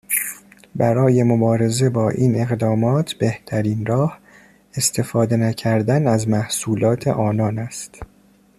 برای 0.75 1.23
مبارزه 1.23 1.89
با 1.89 2.09
این 2.09 2.41
اقدامات، 2.41 3.13
بهترین 3.13 3.85
راه، 3.85 4.19
استفاده 4.75 5.37
نکردن 5.37 6.07
از 6.07 6.27
محصولات 6.27 7.07
آنان 7.07 7.59
است 7.59 8.01